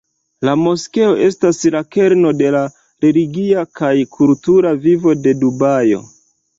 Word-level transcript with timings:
La 0.47 0.53
moskeo 0.61 1.11
estas 1.25 1.59
la 1.75 1.83
kerno 1.97 2.33
de 2.41 2.51
la 2.57 2.63
religia 3.07 3.69
kaj 3.83 3.95
kultura 4.19 4.77
vivo 4.89 5.19
de 5.25 5.41
Dubajo. 5.47 6.07